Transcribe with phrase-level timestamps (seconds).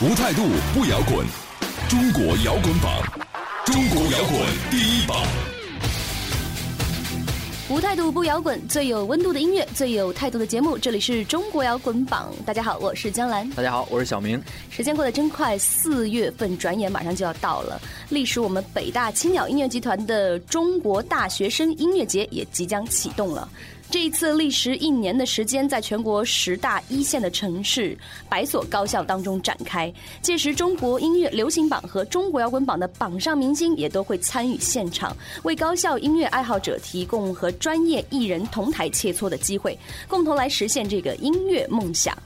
[0.00, 0.42] 无态度
[0.74, 1.24] 不摇滚，
[1.88, 3.00] 中国摇滚榜，
[3.64, 5.16] 中国摇滚第一榜。
[7.70, 10.76] 无态度不摇滚，最有温度的音乐，最有态度的节目。
[10.76, 13.48] 这里是中国摇滚榜，大家好，我是江兰。
[13.50, 14.42] 大家好，我是小明。
[14.68, 23.48] 时间过得真快，四月份转眼马上就要到了，历时我们北大青鸟音乐集团的中国大学生音乐节也即将启动了。
[23.90, 27.96] 这一次历时一年的时间，在全国十大一线的城市、
[28.28, 29.92] 百所高校当中展开。
[30.20, 42.16] 届时，中国音乐流行榜和中国摇滚榜的榜上明星也都会参与现场，为高校音乐爱好者提供和专业艺人同台切磋的机会，共同来实现这个音乐梦想。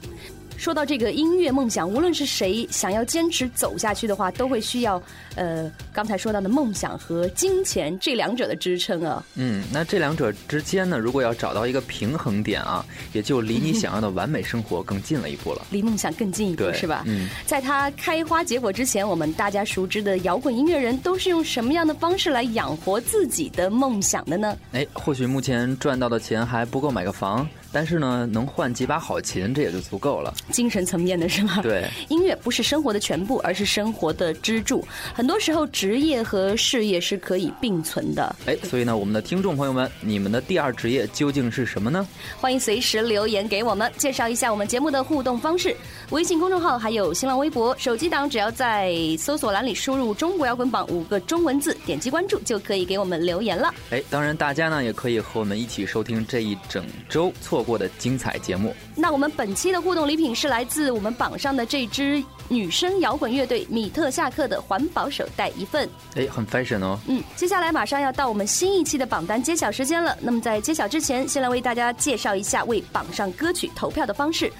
[0.59, 5.01] 说到这个音乐梦想，无论是谁想要坚持走下去的话，都会需要
[5.35, 9.23] 呃刚才说到的梦想和金钱这两者的支撑啊。
[9.35, 17.05] 嗯，那这两者之间呢，如果要找到一个平衡点啊，也就离你想要的完美生活更近了一步了，离梦想更近一步，对是吧？
[17.07, 24.57] 嗯，在它开花结果之前，我们大家熟知的摇滚音乐人都是用什么样的方式来养活自己的梦想的呢？
[24.73, 30.33] 哎，或许目前赚到的钱还不够买个房，但是呢，能换几把好琴，这也就足够了。
[30.51, 31.59] 精神层面的是吗？
[31.61, 34.85] 对，音乐不是生活的全部，而是生活的支柱。
[35.13, 38.35] 很多时候，职业和事业是可以并存的。
[38.45, 42.07] 哎，所以呢，我们的听众朋友们，你们的第二职业究竟是什么呢？
[42.37, 45.75] 欢迎随时留言给我们，介绍一下我们节目的互动方式。
[46.09, 53.73] 微信公众号还有新浪微博，手机党只要在搜索栏里输入“中国摇滚榜”五个中文字，点击关注就可以给我们留言了。
[53.91, 58.73] 哎，当然大家呢也可以和我们一起收听这一整周错过的精彩节目。
[58.95, 65.87] 那我们本期的互动礼品是来自我们榜上的这支女生摇滚乐队米特夏克的环保手袋一份。
[66.15, 66.99] 哎，很 fashion 哦。
[67.07, 70.17] 嗯，接下来马上要到我们新一期的榜单揭晓时间了。
[70.21, 74.51] 那么在揭晓之前，先来为大家介绍一下为榜上歌曲投票的方式。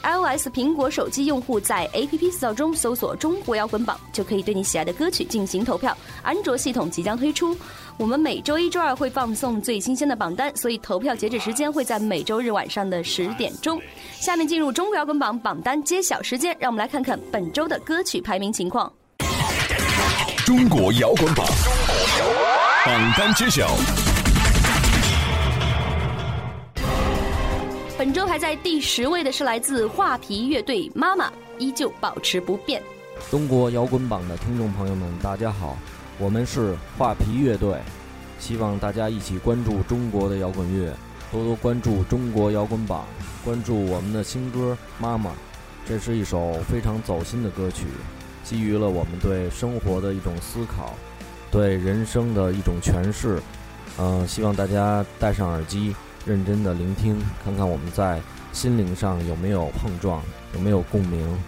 [0.00, 5.96] iOS 苹果手机用户在 APP Store 中搜索“中国摇滚榜”，就可以对你喜爱的歌曲进行投票。
[6.22, 7.56] 安卓系统即将推出，
[8.00, 13.82] 我们每周一、周二会放送最新鲜的榜单，所以投票截止时间会在每周日晚上的十点钟。
[14.12, 18.92] 下面进入中国摇滚榜榜单揭晓时间，让我们来看看本周的歌曲排名情况。
[20.46, 21.44] 中国摇滚榜，
[22.86, 23.68] 榜单揭晓。
[27.98, 31.26] 本周排在第十位的是来自画皮乐队《妈妈》，
[31.58, 32.80] 依旧保持不变。
[33.28, 35.76] 中国摇滚榜的听众朋友们，大家好，
[36.20, 37.78] 我们是画皮乐队，
[38.40, 40.92] 希望大家一起关注中国的摇滚乐，
[41.30, 43.04] 多多关注中国摇滚榜，
[43.44, 45.30] 关注我们的新歌《妈妈》，
[45.86, 47.86] 这是一首非常走心的歌曲，
[48.42, 50.94] 基于了我们对生活的一种思考，
[51.52, 53.40] 对人生的一种诠释。
[53.98, 55.94] 嗯、希望大家戴上耳机，
[56.26, 58.20] 认真的聆听，看看我们在
[58.52, 60.20] 心灵上有没有碰撞，
[60.54, 61.38] 有没有共鸣。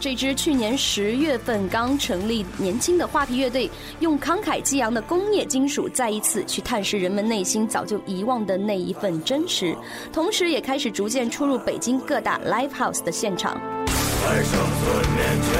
[0.00, 9.76] 这支去年十月份刚成立年轻的画皮乐队，用慷慨激昂的工业金属，再一次去探视人们内心早就遗忘的那一份真实，
[10.12, 13.60] 同时也开始逐渐出入北京各大 live house 的现场。
[13.86, 15.50] 在生存面前，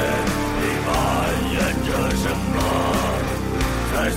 [0.54, 0.94] 你扮
[1.53, 2.62] 演着什么？
[3.93, 4.10] 在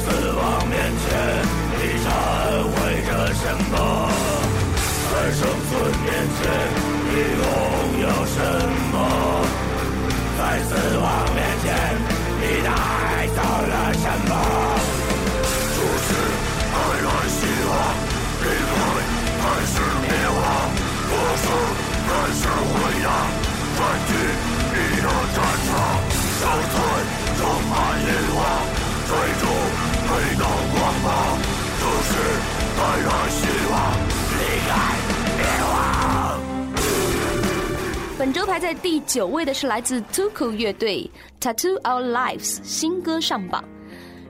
[38.51, 41.09] 排在第九位的是来自 Tuku 乐队
[41.41, 43.63] 《Tattoo Our Lives》新歌上榜。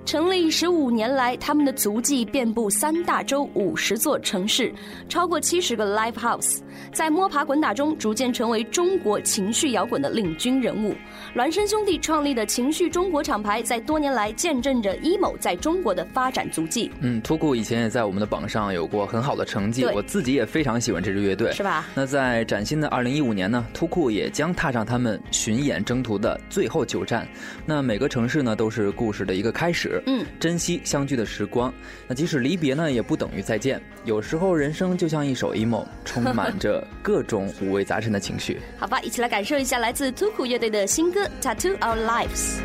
[0.03, 4.73] 成立十五年来，他们的足迹遍布三大洲五十座城市，
[5.07, 6.57] 超过七十个 live house，
[6.91, 10.93] 在摸爬滚打中逐渐成为中国情绪摇滚的领军人物。
[11.35, 16.91] 孪生兄弟创立的情绪中国厂牌，在多年来见证着 emo 在中国的发展足迹。
[16.99, 21.87] 嗯，突酷以前也在我们的榜上有过很好的成绩，我自己也非常喜欢这支乐队，是吧？
[21.95, 27.25] 那在崭新的二零一五年呢，突酷也将踏上他们巡演征途的最后九站。
[27.65, 29.90] 那每个城市呢，都是故事的一个开始。
[30.05, 31.73] 嗯，珍惜相聚的时光。
[32.07, 33.81] 那即使离别呢，也不等于再见。
[34.05, 38.59] 有时候人生就像一首 emo，充满着 各种五味杂陈的情绪。
[38.77, 42.59] 好吧，一起来感受一下来自 t u k u 乐队的新歌《Tattoo Our Lives》。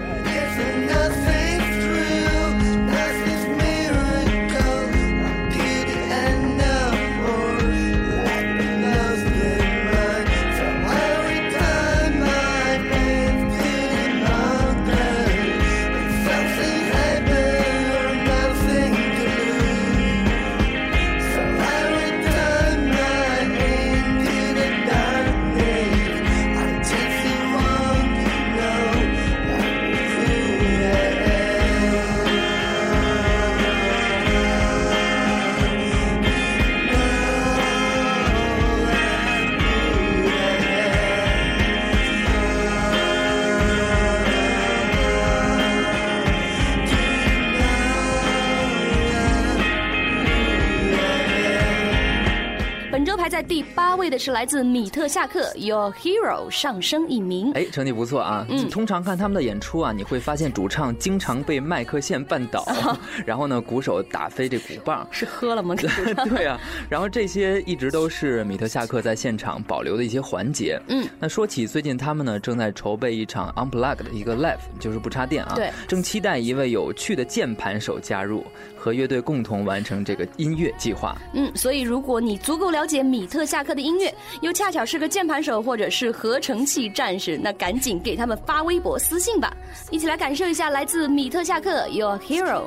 [54.16, 57.52] 的是来自米特夏克，Your Hero 上升一名。
[57.52, 58.46] 哎，成绩不错啊。
[58.48, 62.66] 嗯，通常看他们的演出啊，你会发现主唱经常被麦克线绊倒，
[63.26, 65.06] 然后呢，鼓手打飞这鼓棒。
[65.10, 65.74] 是喝了吗？
[66.30, 66.58] 对啊。
[66.88, 70.80] 然后这些一直都是米特夏克在现场保留的一些环节。
[70.88, 71.06] 嗯。
[71.20, 75.52] 那说起最近他们呢，正在筹备一场 Unplugged 的一个 Live，就是不插电啊。
[75.54, 75.70] 对。
[75.86, 78.46] 正期待一位有趣的键盘手加入，
[78.86, 81.14] 和乐队共同完成这个音乐计划。
[81.34, 83.26] 嗯，所以如果你足够了解米。
[83.26, 89.52] 特夏克的音乐又恰巧是个键盘手或者是合成器战士，那赶紧给他们发微博私信吧！
[89.90, 92.62] 一起来感受一下来自米特夏克 Your Hero，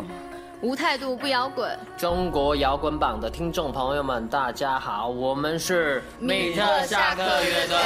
[0.62, 7.78] 无态度不摇滚，中国摇滚榜的听众朋友们，大家好，我们是米特夏克乐队。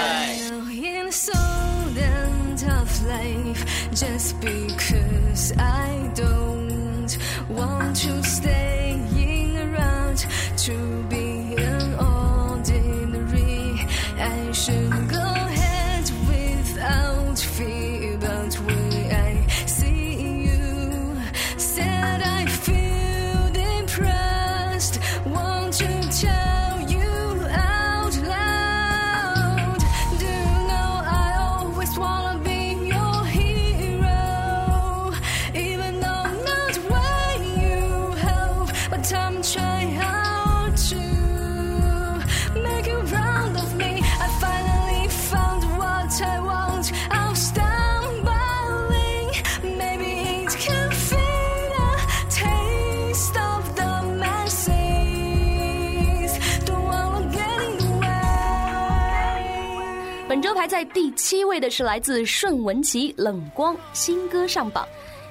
[7.04, 7.18] around,
[7.50, 10.26] want you staying around
[10.58, 11.23] to be.
[60.64, 64.88] 排在第七位的是来自顺文琪《冷光》新歌上榜，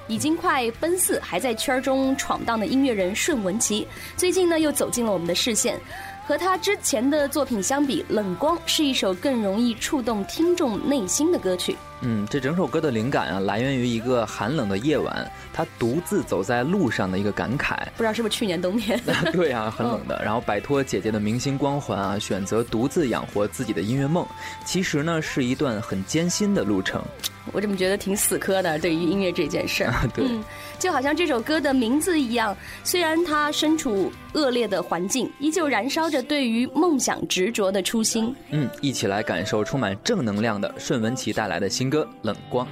[0.07, 5.81] 已经快奔四，还在圈中闯荡的音乐人顺文琪，最近呢又走进了我们的视线。
[6.27, 11.75] 和他之前的作品相比，《冷光》是一首更容易触动听众内心的歌曲。
[12.05, 17.77] 嗯，这整首歌的灵感啊，来源于一个寒冷的夜晚，他独自走在路上的一个感慨。
[17.95, 18.99] 不知道是不是去年冬天？
[19.31, 20.21] 对啊，很冷的。
[20.23, 24.27] 然后摆脱姐姐的明星光环啊，选择独自养活自己的音乐梦，
[24.65, 27.01] 其实呢是一段很艰辛的路程。
[27.51, 28.79] 我怎么觉得挺死磕的？
[28.79, 30.25] 对于音乐这件事儿， 对，
[30.79, 32.55] 就好像这首歌的名字一样，
[32.85, 38.33] 虽然他身处恶劣的环境，依旧燃烧着对于梦想执着的初心。
[38.51, 42.65] 嗯，一起来感受充满正能量的顺文琪带来的新歌《冷光》。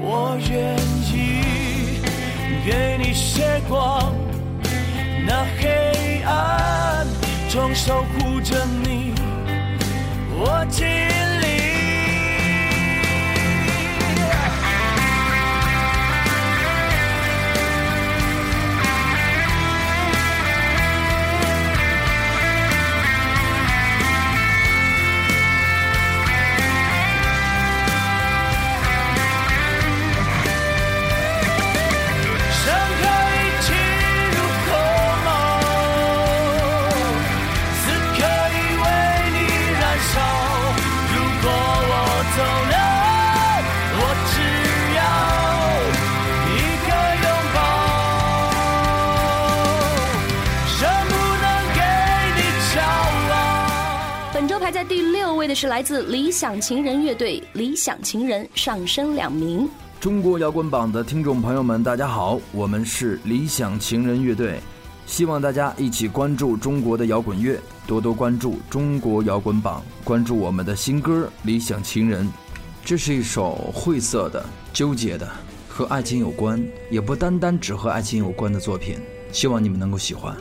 [0.00, 0.76] 我愿
[1.12, 2.00] 意
[2.66, 4.12] 给你些光，
[5.24, 7.06] 那黑暗
[7.48, 9.14] 中守护着你，
[10.32, 10.84] 我尽
[54.88, 59.68] 第六位的是来自理想情人乐队，理想情人上升两名。
[59.98, 64.60] 中国摇滚榜的听众朋友们，大家好，我们是理想情人乐队，
[65.06, 72.26] 希望大家一起关注中国的摇滚乐，多多关注中国摇滚榜，关注我们的新歌《理想情人》。
[72.84, 75.26] 这是一首晦涩的、纠结的，
[75.66, 78.98] 和爱情有关，也不单单只和爱情有关的作品。
[79.34, 80.34] 希望你们能够喜欢。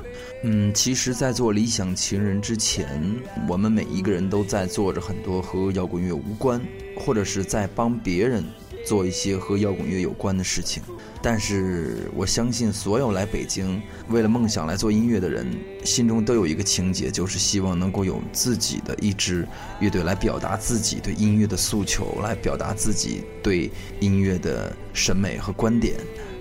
[0.43, 3.01] 嗯，其实，在做《理想情人》之前，
[3.47, 6.61] 我们每一个人都在做着很多和摇滚乐无关，
[6.95, 8.45] 或者是在帮别人。
[8.85, 10.83] 做一些和摇滚乐有关的事情，
[11.21, 15.47] 但是我相信所有来北京为了梦想来做音乐的人，
[15.85, 19.47] 心中都有一个情节，就是希望能够有自己的一支
[19.79, 23.71] 乐队来表达自己对音乐的诉求，来表达自己对
[24.01, 25.95] 音乐的审美和观点。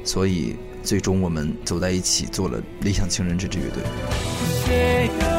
[0.05, 5.32] 所以，最终我们走在一起，做了理想情人这支乐队。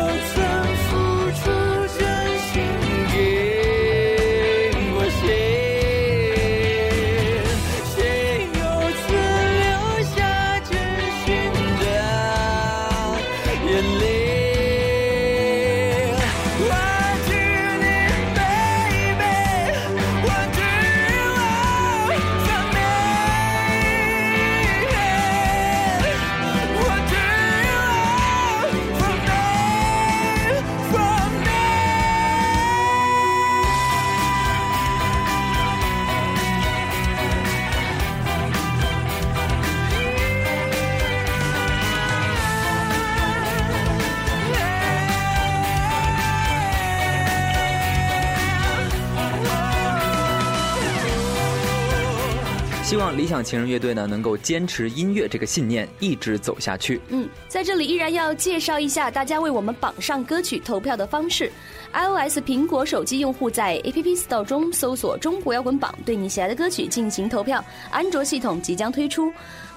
[53.43, 57.01] 情人乐队呢能够坚持音乐这个信念，一直走下去。
[57.09, 61.51] 嗯，在这里依然要介绍一下大家为我们榜上歌曲投票的方式。
[61.93, 67.63] iOS 苹果手机用户在 App Store 中搜索“中国摇滚榜”，对你喜爱的歌曲进行投票。
[67.91, 69.31] 安卓系统即将推出。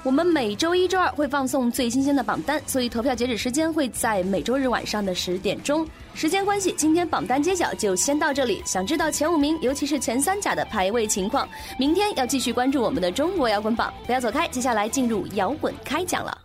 [0.07, 5.85] 我们每周一、周二会放送最新鲜的榜单，所以投票截止时间会在每周日晚上的十点钟。
[6.15, 8.63] 时间关系，今天榜单揭晓就先到这里。
[8.65, 13.93] 想知道前五名，尤其是前三甲的排位情况，明天要继续关注我们的中国摇滚榜。
[14.07, 16.39] 不要走开，接下来进入摇滚开讲了。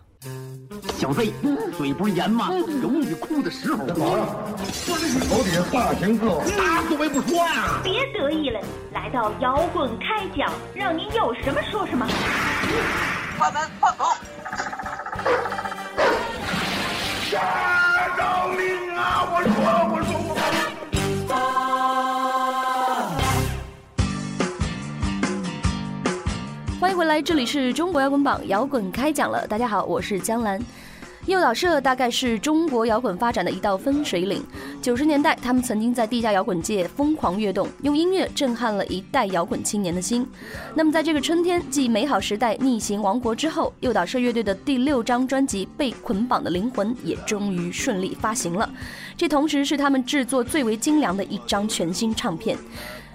[0.98, 1.32] 小飞，
[1.78, 2.48] 嘴不是严吗？
[2.82, 3.76] 有你哭的时候。
[3.78, 4.56] 好了，
[5.30, 7.80] 头顶大打死我也不说呀。
[7.84, 8.60] 别得意了，
[8.92, 12.04] 来到摇滚开讲，让您有什么说什么。
[13.42, 14.04] 关门放狗！
[17.32, 19.26] 呀，饶命啊！
[19.32, 19.52] 我说，
[19.90, 21.34] 我说，我。
[26.80, 29.44] 欢迎回来，这里是中国摇滚榜，摇滚开讲了。
[29.48, 30.62] 大家好，我是江兰。
[31.26, 34.46] 诱导社大概是中国摇滚发展的一道分水岭。
[34.82, 40.26] 九十年代，他们曾经在地下摇滚界疯狂跃动，用音乐震撼了一代摇滚青年的心。
[40.74, 48.68] 那么，在这个春天，继美好时代逆行王国之后，诱导社乐队的第六张专辑《被捆绑的灵魂》也终于顺利发行了。
[49.16, 52.58] 这同时是他们制作最为精良的一张全新唱片，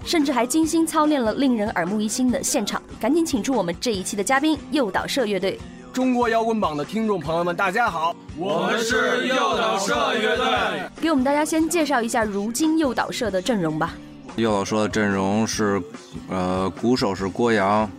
[0.06, 2.82] 甚至还精心操练了令人耳目一新的现场。
[2.98, 5.60] 赶紧请出我们这一期的嘉宾——诱导社乐队。
[5.98, 10.46] 中国摇滚榜的听众朋友们，大家好，我们是诱导社乐队。
[11.02, 13.96] 给我们大家先介绍一下如今诱导社的阵容吧。
[14.36, 15.82] 诱导社的阵容是，
[16.30, 17.90] 呃，鼓手是郭阳，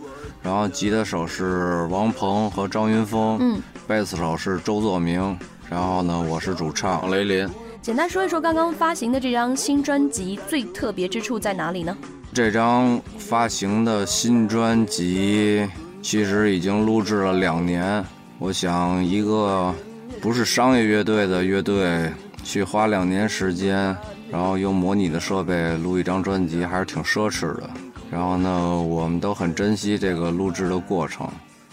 [0.41, 5.37] 然后吉他手是王鹏和张云峰，嗯，贝斯手是周作明，
[5.69, 7.49] 然后呢，我是主唱雷林。
[7.81, 11.97] 简单说一说刚刚发行的这张新专辑最特别之处在哪里呢？
[12.33, 15.67] 这张发行的新专辑。
[16.01, 18.03] 其实已经录制了两年，
[18.39, 19.73] 我想一个
[20.21, 22.11] 不是商业乐队的乐队
[22.43, 23.95] 去花两年时间，
[24.31, 27.69] 然后用模拟的设备录一张专辑，还是挺奢侈的。
[28.09, 31.29] 然后呢，我们都很珍惜这个录制的过程。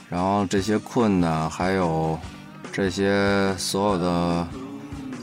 [0.09, 2.19] 然后这些困难，还有
[2.73, 4.47] 这些所有的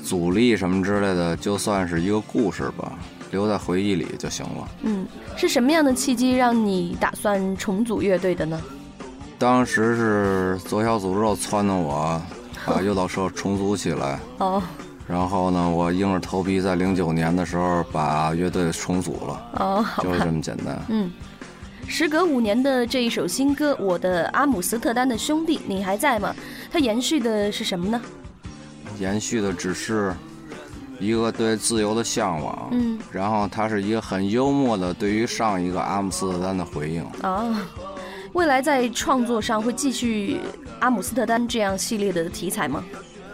[0.04, 2.94] 阻力什么之类的，就算是一个故事吧，
[3.32, 4.68] 留在回忆里就行了。
[4.82, 5.06] 嗯，
[5.38, 8.60] 是什么样的契机让你打算重组乐队的呢？
[9.44, 12.22] 当时是左小诅咒撺掇我
[12.66, 14.64] 把诱导社重组起来哦，
[15.06, 20.82] 然后呢，我硬着头皮在零九年的时候把乐队重组了哦，就是这么简单。
[20.88, 21.12] 嗯，
[21.90, 26.34] 时隔五年的这一首新歌《我的阿姆斯特丹的兄弟》，你还在吗？
[26.72, 28.00] 它延续的是什么呢？
[28.98, 30.14] 延续的只是
[31.02, 37.54] 一个对自由的向往，嗯，然后它是一个很幽默的对于上一个阿姆斯特丹的回应哦。
[38.34, 40.40] 未来在创作上会继续
[40.80, 42.84] 阿姆斯特丹这样系列的题材吗？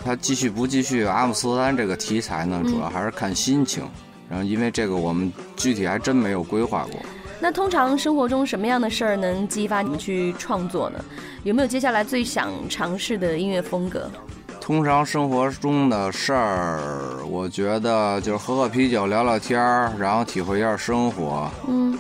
[0.04, 2.62] 他继续不继续阿姆斯特丹这个题材呢？
[2.66, 3.84] 主要还是看心情。
[4.30, 7.00] 然后因为这个我们具体还真没有规划过。
[7.40, 11.04] 那通常生活中什么样的事儿能激发你们去创作呢？
[11.44, 14.12] 有没有接下来最想尝试的音乐风格？
[14.60, 21.50] 通常生活中的事儿，我觉得就是喝喝啤酒、聊聊天儿，然后体会一下生活。
[21.68, 21.98] 嗯。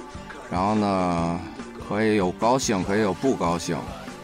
[0.51, 1.39] 然后呢，
[1.89, 3.75] 可以有高兴，可以有不高兴。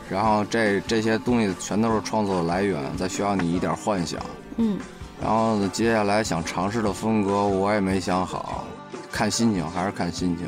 [0.07, 4.21] 然后这这些东西全都是创作的来源，再需要你一点幻想。
[4.57, 4.77] 嗯。
[5.19, 8.65] 然后呢，接下来想尝试的风格我也没想好，
[9.11, 10.47] 看心情，还是看心情。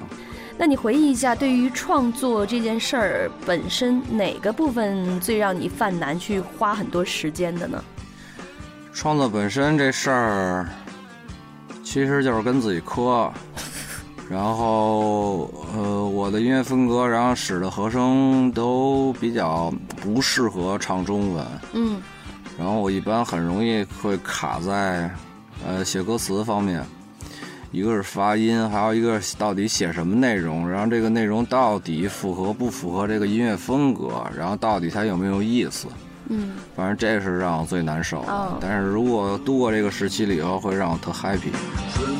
[0.60, 7.84] 那你回忆一下，对于创作这件事儿本身，哪个部分最让你犯难，去花很多时间的呢？
[8.94, 10.70] 创作本身这事儿，
[11.84, 13.32] 其实就是跟自己磕。
[14.30, 21.46] 然后，呃，我的音乐风格，然后使的和声都比较不适合唱中文。
[21.74, 22.02] 嗯。
[22.58, 25.10] 然后我一般很容易会卡在，
[25.66, 26.84] 呃，写歌词方面。
[27.72, 35.88] 一个是发音，还有一个到底写什么内容，然后这个内容到底符合不符合这个音乐风格，然后到底它有没有意思？
[36.30, 38.22] 嗯，反正这是让我最难受。
[38.22, 42.17] 哦，但是如果度过这个时期了以后，会让我特 happy。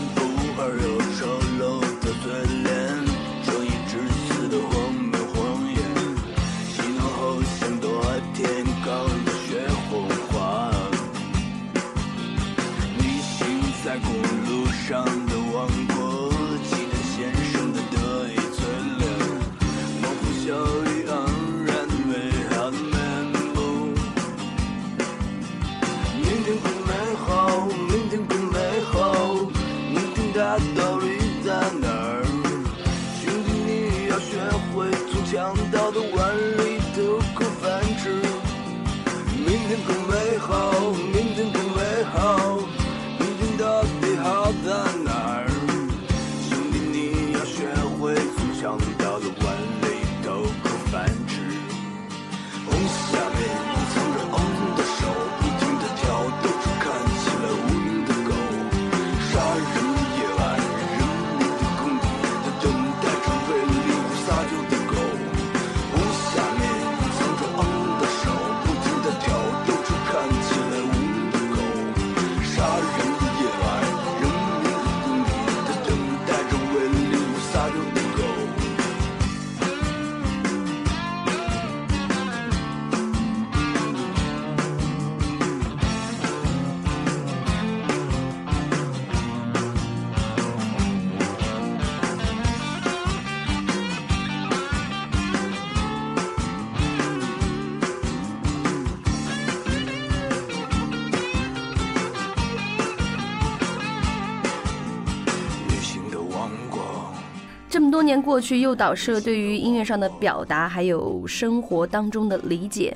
[108.08, 112.96] 年过去，诱导社对于音乐上的表达，还有生活当中的理解，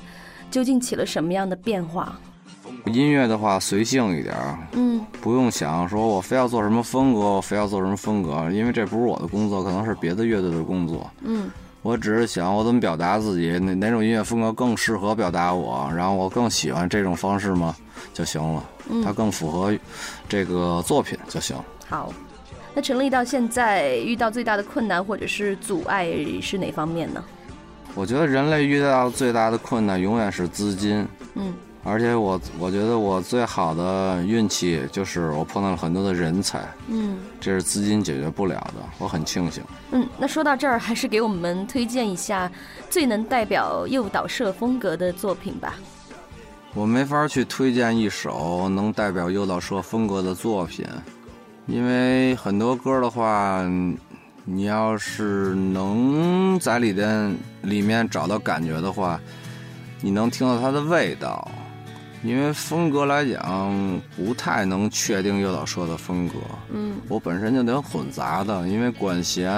[0.50, 2.18] 究竟起了什么样的变化？
[2.86, 4.34] 音乐的话，随性一点，
[4.72, 11.50] 嗯，不用想说我非要做什么风格，我非要做什么风格，因为这不是我的工作，可能是别的乐队的工作，嗯，
[11.82, 17.76] 我只是想我怎么表达自己，哪哪种音乐风格更适合表达我，然后我更喜欢这种方式吗？
[18.14, 18.64] 就行了，
[19.04, 19.72] 它更符合
[20.30, 21.56] 这个作品就行。
[21.88, 22.12] 好。
[22.74, 26.10] 那成立到现在，遇到最大的困难或者是阻碍
[26.42, 27.24] 是哪方面呢？
[27.94, 31.06] 我觉得人类遇到最大的困难永远是资金。
[31.36, 31.54] 嗯。
[31.84, 36.62] 而且我我觉得我最好的运气就是我碰到了很多的人才。
[36.88, 37.18] 嗯。
[37.40, 39.64] 这是资金解决不了的，我很庆幸。
[39.92, 42.50] 嗯，那说到这儿，还是给我们推荐一下
[42.90, 45.76] 最能代表诱导社风格的作品吧。
[46.74, 50.86] 我没法去推荐一首能代表诱导社风格的作品。
[51.72, 53.66] 因为很多歌的话，
[54.44, 59.18] 你要是能在里边里面找到感觉的话，
[60.02, 61.50] 你能听到它的味道。
[62.24, 66.36] 因为风格来讲，不太能确定诱导社的风格。
[66.72, 69.50] 嗯，我本身就挺混杂的，因为管弦，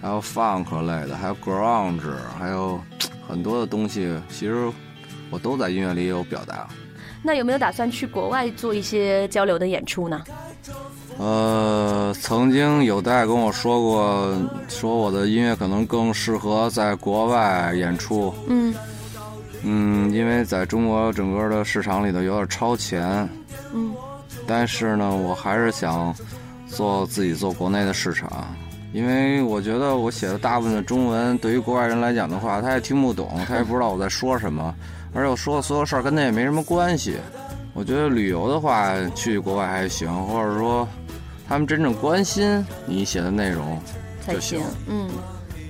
[0.00, 2.00] 还有 funk 类的，还有 grunge，
[2.38, 2.80] 还有
[3.28, 4.70] 很多的东西，其实
[5.30, 6.68] 我都在音乐里有表达。
[7.22, 10.22] 那有没有打算去国外做一些交流的演出呢？
[11.16, 14.36] 呃，曾经有代跟我说过，
[14.68, 18.34] 说我的音乐可能更适合在国外演出。
[18.48, 18.74] 嗯，
[19.62, 23.28] 嗯，因为在中国整个的市场里头有点超前。
[23.72, 23.94] 嗯，
[24.44, 26.12] 但是呢，我还是想
[26.66, 28.52] 做自己做国内的市场，
[28.92, 34.74] 因为我觉得我写的大部分的中文，对于国外人来讲的话，他也听不懂，他也不知道我在说什么，
[35.14, 37.16] 而且我说的所有事儿跟他也没什么关系。
[37.72, 40.86] 我觉得旅游的话，去国外还行，或者说。
[41.48, 43.80] 他们真正关心你写的内容
[44.20, 44.62] 才行。
[44.88, 45.08] 嗯，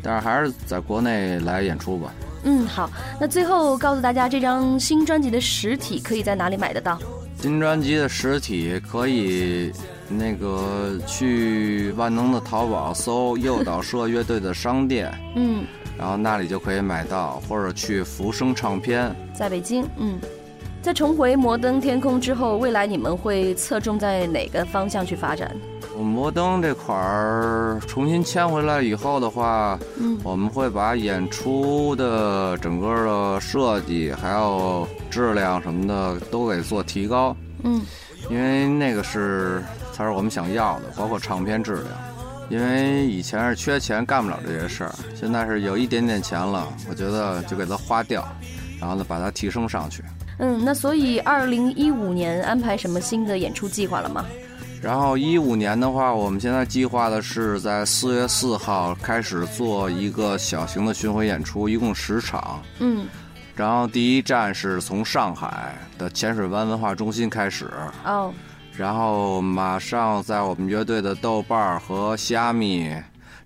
[0.02, 2.14] 但是还是在国内来演出吧。
[2.44, 2.90] 嗯，好。
[3.20, 6.98] 那最后告诉大家，这张新专辑的实体可以在哪里买得到？
[7.40, 9.72] 新专辑的实体可以
[10.08, 15.64] 那个去万能的淘宝搜诱导社乐队的商店，嗯，
[15.98, 20.18] 然后那里就可以买到，或者去福生唱片，在北京，嗯。
[20.84, 25.50] 在重回摩登天空之后，未来你们会侧重在哪个方向去发展？
[25.96, 37.80] 摩登这块儿重新签回来以后的话，嗯，我们会把演出的整个的设计还有质量什么的都给做提高，嗯，
[38.28, 41.86] 因为那个是才是我们想要的，包括唱片质量。
[42.50, 48.22] 因为以前是缺钱干不了这些事儿，现在是有一点点钱了，我觉得就给它花掉，
[48.78, 50.04] 然后呢把它提升上去。
[50.38, 54.24] 嗯，那所以二零一五年安排什么新的演出计划了吗？
[54.82, 62.60] 然后一五年的话，我们现在计划的是在四月四号开始做一个小型的巡回演出，一共十场。
[62.80, 63.06] 嗯，
[63.56, 67.70] 然后第一站是从上海的浅水湾文化中心开始。
[68.04, 68.30] 哦，
[68.76, 72.94] 然后马上在我们乐队的豆瓣和虾米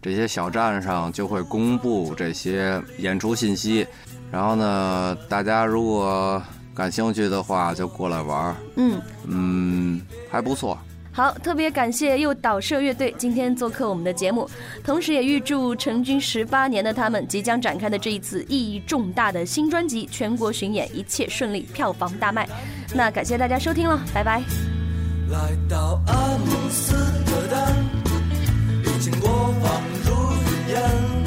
[0.02, 3.86] 这些小站上就会公布这些演出信息。
[4.32, 6.42] 然后呢，大家如果
[6.78, 10.78] 感兴趣的话，就过来玩嗯嗯，还不错。
[11.10, 14.48] 好，特别感谢诱导社乐队今天做客我们的节目，
[14.84, 22.48] 同时也预祝成军十八年的他们即将展开的这一次意义重大的新专辑全国巡演一切顺利，票房大卖。
[22.94, 24.40] 那感谢大家收听了，拜拜。
[25.32, 26.92] 来到阿姆斯
[27.24, 27.74] 特丹，
[28.84, 31.17] 已经过往如云烟，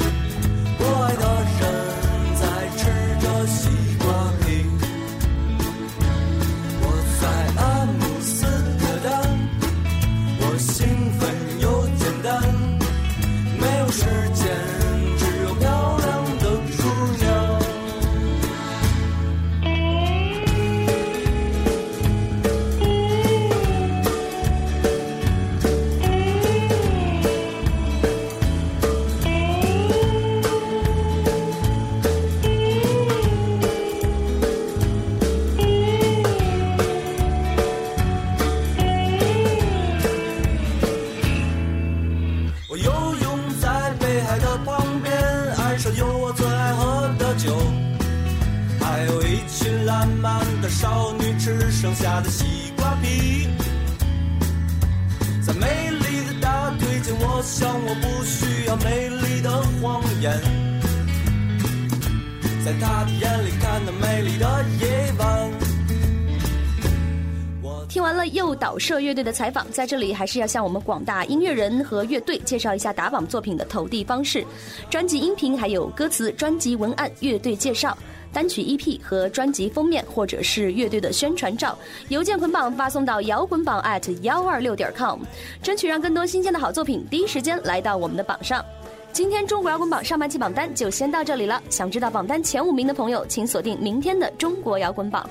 [67.88, 74.44] 听完了诱导社乐队的采访，在这里还是要向我们广大音乐人和乐队介绍一下打榜作品的投递方式：
[74.88, 77.96] 专辑音频、还有歌词、专辑文案、乐队介绍、
[78.32, 81.76] 单曲 EP 和专辑封面，或者是乐队的宣传照，
[82.08, 85.20] 邮件捆绑发送到摇滚榜 at 幺二六点 com，
[85.62, 88.64] 争取让更多新鲜的好作品第一时间来到我们的榜上。
[89.12, 95.28] 今天中国摇滚榜上半期榜单就先到这里了，想知道榜单前五名的朋友，请锁定明天的中国摇滚榜。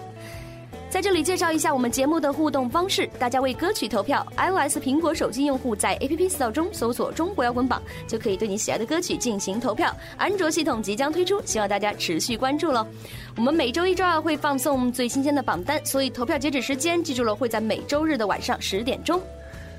[0.91, 4.27] 在这里介绍一下我们节目的互动方式，大家为歌曲投票。
[4.35, 9.95] iOS 苹果手机用户在 APP Store 中搜索“中国摇滚榜”，就可以对你喜爱的歌曲进行投票。
[10.17, 12.85] 安卓系统即将推出，希望大家持续关注喽。
[13.37, 19.21] 我们每周一、周二会放送最新鲜的榜单，所以投票截止时间记住了，会在每周日的晚上十点钟。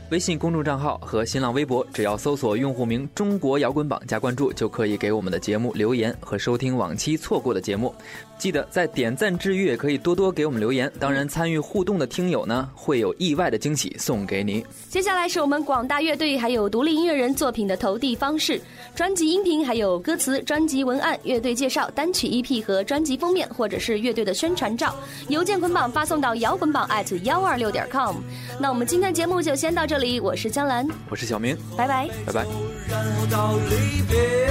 [0.08, 7.94] 微信公众账号和新浪微博，只要搜索用户名“中国摇滚榜”加关注，就可以给我们的节目留言和收听往期错过的节目。
[8.42, 10.92] 记得在点赞之余，也可以多多给我们留言。
[10.98, 14.66] 当然，参与互动的听友呢，会有意外的惊喜送给你。
[14.88, 18.60] 接下来是我们广大乐队还有独立音乐人作品的投递方式：
[18.96, 24.92] 专辑音频、还有歌词、专辑文案、乐队介绍、单曲 EP 和专辑封面，或者是乐队的宣传照，
[25.28, 28.16] 邮件捆绑发送到摇滚榜 at 幺二六点 com。
[28.58, 32.44] 那我们今天节目就先到这里，我是江兰，我是小明，拜拜，拜拜。
[32.90, 34.50] 然后到离别，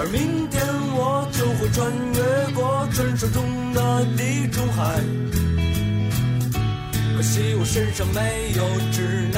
[0.00, 0.62] 而明天
[0.94, 3.42] 我就会穿越过传说中
[3.74, 5.02] 的地中海。
[7.16, 9.37] 可惜我身上没有指南